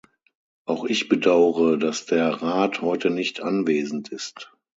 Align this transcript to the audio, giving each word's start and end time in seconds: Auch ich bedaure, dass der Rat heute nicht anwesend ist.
Auch 0.65 0.85
ich 0.85 1.09
bedaure, 1.09 1.77
dass 1.77 2.07
der 2.07 2.41
Rat 2.41 2.81
heute 2.81 3.11
nicht 3.11 3.43
anwesend 3.43 4.09
ist. 4.11 4.51